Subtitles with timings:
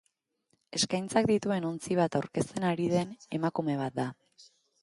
[0.77, 4.09] Eskaintzak dituen ontzi bat aurkezten ari den emakume bat da.